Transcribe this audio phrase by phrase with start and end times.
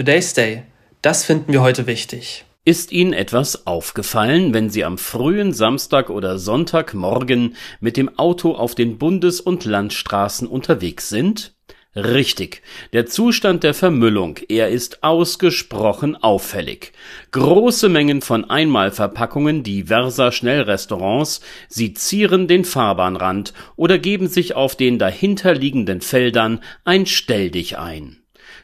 [0.00, 0.62] Today's Day.
[1.02, 2.46] Das finden wir heute wichtig.
[2.64, 8.74] Ist Ihnen etwas aufgefallen, wenn Sie am frühen Samstag oder Sonntagmorgen mit dem Auto auf
[8.74, 11.52] den Bundes- und Landstraßen unterwegs sind?
[11.94, 12.62] Richtig.
[12.94, 16.92] Der Zustand der Vermüllung, er ist ausgesprochen auffällig.
[17.32, 24.98] Große Mengen von Einmalverpackungen diverser Schnellrestaurants, sie zieren den Fahrbahnrand oder geben sich auf den
[24.98, 28.19] dahinterliegenden Feldern ein Stelldich ein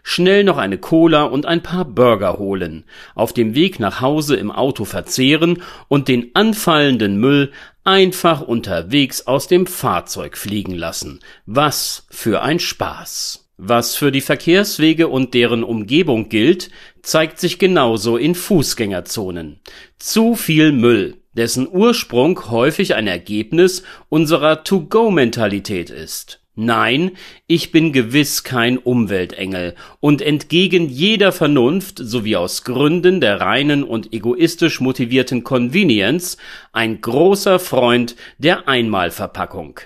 [0.09, 2.85] schnell noch eine Cola und ein paar Burger holen,
[3.17, 7.51] auf dem Weg nach Hause im Auto verzehren und den anfallenden Müll
[7.83, 11.19] einfach unterwegs aus dem Fahrzeug fliegen lassen.
[11.45, 13.49] Was für ein Spaß.
[13.57, 16.71] Was für die Verkehrswege und deren Umgebung gilt,
[17.03, 19.59] zeigt sich genauso in Fußgängerzonen.
[19.99, 26.46] Zu viel Müll, dessen Ursprung häufig ein Ergebnis unserer To-Go-Mentalität ist.
[26.59, 27.13] Nein,
[27.47, 34.15] ich bin gewiss kein Umweltengel und entgegen jeder Vernunft sowie aus Gründen der reinen und
[34.15, 36.39] egoistisch motivierten Convenience
[36.73, 39.81] ein großer Freund der Einmalverpackung.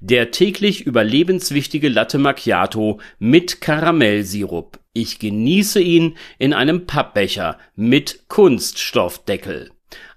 [0.00, 4.80] Der täglich überlebenswichtige Latte Macchiato mit Karamellsirup.
[4.92, 9.70] Ich genieße ihn in einem Pappbecher mit Kunststoffdeckel.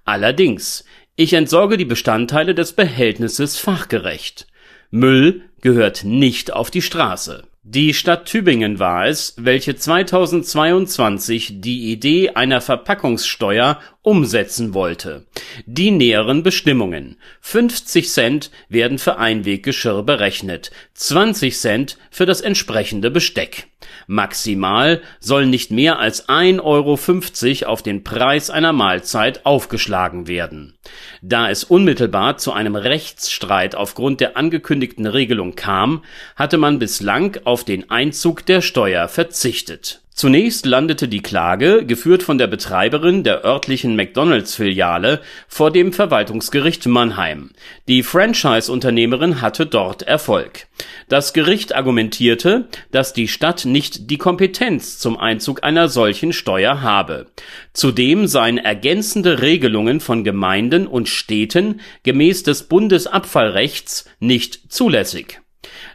[0.04, 0.84] Allerdings,
[1.14, 4.48] ich entsorge die Bestandteile des Behältnisses fachgerecht.
[4.90, 7.44] Müll gehört nicht auf die Straße.
[7.64, 15.24] Die Stadt Tübingen war es, welche 2022 die Idee einer Verpackungssteuer umsetzen wollte.
[15.64, 17.16] Die näheren Bestimmungen.
[17.40, 23.68] 50 Cent werden für Einweggeschirr berechnet, 20 Cent für das entsprechende Besteck.
[24.08, 30.74] Maximal soll nicht mehr als 1,50 Euro auf den Preis einer Mahlzeit aufgeschlagen werden.
[31.20, 36.02] Da es unmittelbar zu einem Rechtsstreit aufgrund der angekündigten Regelung kam,
[36.34, 42.36] hatte man bislang auf den Einzug der Steuer verzichtet Zunächst landete die Klage, geführt von
[42.36, 47.50] der Betreiberin der örtlichen McDonalds-Filiale, vor dem Verwaltungsgericht Mannheim.
[47.88, 50.66] Die Franchise-Unternehmerin hatte dort Erfolg.
[51.08, 57.26] Das Gericht argumentierte, dass die Stadt nicht die Kompetenz zum Einzug einer solchen Steuer habe.
[57.72, 65.41] Zudem seien ergänzende Regelungen von Gemeinden und Städten gemäß des Bundesabfallrechts nicht zulässig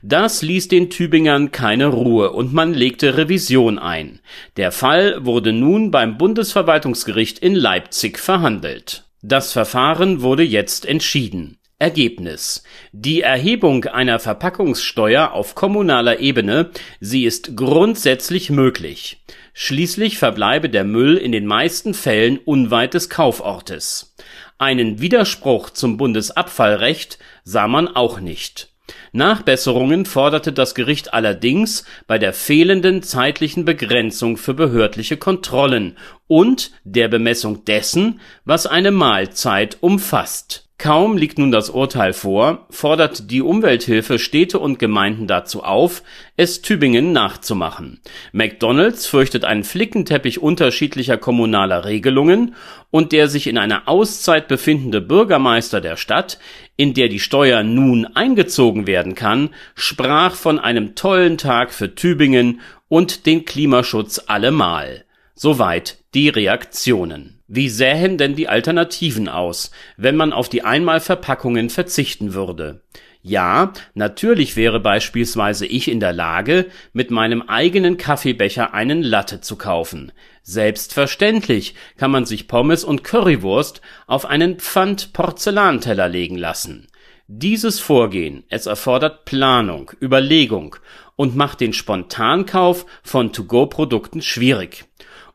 [0.01, 4.19] das ließ den Tübingern keine Ruhe und man legte Revision ein.
[4.55, 9.05] Der Fall wurde nun beim Bundesverwaltungsgericht in Leipzig verhandelt.
[9.22, 11.57] Das Verfahren wurde jetzt entschieden.
[11.79, 12.63] Ergebnis.
[12.91, 19.23] Die Erhebung einer Verpackungssteuer auf kommunaler Ebene, sie ist grundsätzlich möglich.
[19.53, 24.16] Schließlich verbleibe der Müll in den meisten Fällen unweit des Kaufortes.
[24.57, 28.69] Einen Widerspruch zum Bundesabfallrecht sah man auch nicht
[29.11, 37.07] Nachbesserungen forderte das Gericht allerdings bei der fehlenden zeitlichen Begrenzung für behördliche Kontrollen und der
[37.07, 44.19] Bemessung dessen, was eine Mahlzeit umfasst Kaum liegt nun das Urteil vor, fordert die Umwelthilfe
[44.19, 46.03] Städte und Gemeinden dazu auf,
[46.35, 47.99] es Tübingen nachzumachen.
[48.31, 52.53] McDonald's fürchtet einen Flickenteppich unterschiedlicher kommunaler Regelungen
[52.91, 56.37] und der sich in einer Auszeit befindende Bürgermeister der Stadt,
[56.75, 62.61] in der die Steuer nun eingezogen werden kann, sprach von einem tollen Tag für Tübingen
[62.87, 65.05] und den Klimaschutz allemal.
[65.33, 72.33] Soweit die Reaktionen wie sähen denn die Alternativen aus, wenn man auf die Einmalverpackungen verzichten
[72.33, 72.81] würde?
[73.22, 79.55] Ja, natürlich wäre beispielsweise ich in der Lage, mit meinem eigenen Kaffeebecher einen Latte zu
[79.55, 80.11] kaufen.
[80.44, 86.88] Selbstverständlich kann man sich Pommes und Currywurst auf einen Pfand Porzellanteller legen lassen.
[87.28, 90.75] Dieses Vorgehen, es erfordert Planung, Überlegung
[91.16, 94.85] und macht den Spontankauf von To-Go-Produkten schwierig.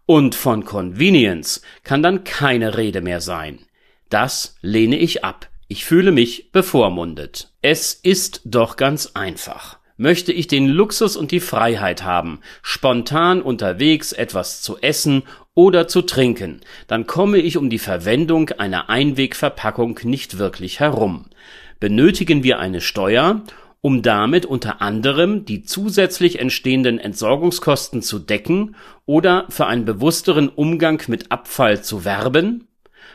[0.07, 3.61] Und von Convenience kann dann keine Rede mehr sein.
[4.09, 5.49] Das lehne ich ab.
[5.69, 7.53] Ich fühle mich bevormundet.
[7.63, 9.79] Es ist doch ganz einfach.
[9.97, 15.23] Möchte ich den Luxus und die Freiheit haben, spontan unterwegs etwas zu essen
[15.55, 21.27] oder zu trinken, dann komme ich um die Verwendung einer Einwegverpackung nicht wirklich herum.
[21.79, 23.43] Benötigen wir eine Steuer
[23.83, 31.03] um damit unter anderem die zusätzlich entstehenden Entsorgungskosten zu decken oder für einen bewussteren Umgang
[31.09, 32.69] mit Abfall zu werben?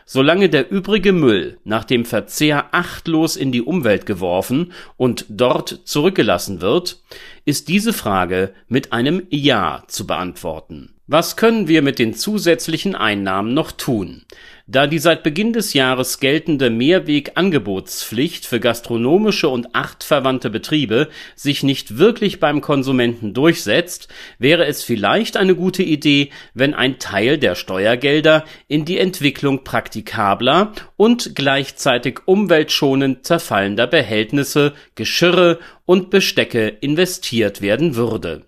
[0.05, 6.61] Solange der übrige Müll nach dem Verzehr achtlos in die Umwelt geworfen und dort zurückgelassen
[6.61, 7.01] wird,
[7.45, 10.96] ist diese Frage mit einem Ja zu beantworten.
[11.09, 14.25] Was können wir mit den zusätzlichen Einnahmen noch tun?
[14.67, 21.97] Da die seit Beginn des Jahres geltende Mehrwegangebotspflicht für gastronomische und artverwandte Betriebe sich nicht
[21.97, 28.43] wirklich beim Konsumenten durchsetzt, wäre es vielleicht eine gute Idee, wenn ein Teil der Steuergelder
[28.67, 38.43] in die Entwicklung praktikabler und gleichzeitig umweltschonend zerfallender Behältnisse, Geschirre und Bestecke investiert werden würde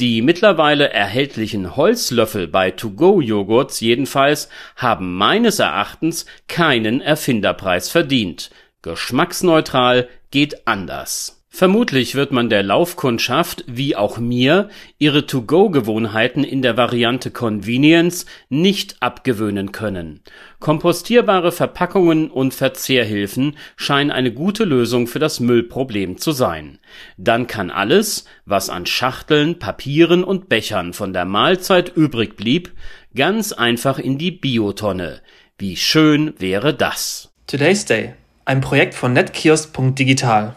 [0.00, 8.50] die mittlerweile erhältlichen Holzlöffel bei To-Go-Joghurts jedenfalls haben meines Erachtens keinen Erfinderpreis verdient.
[8.82, 16.76] Geschmacksneutral geht anders Vermutlich wird man der Laufkundschaft, wie auch mir, ihre To-Go-Gewohnheiten in der
[16.76, 20.20] Variante Convenience nicht abgewöhnen können.
[20.60, 26.78] Kompostierbare Verpackungen und Verzehrhilfen scheinen eine gute Lösung für das Müllproblem zu sein.
[27.18, 32.72] Dann kann alles, was an Schachteln, Papieren und Bechern von der Mahlzeit übrig blieb,
[33.14, 35.20] ganz einfach in die Biotonne.
[35.58, 37.32] Wie schön wäre das?
[37.48, 38.14] Today's Day,
[38.44, 40.54] ein Projekt von netkiosk.digital